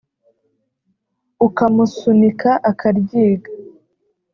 [1.47, 3.51] ukamusunika akaryiga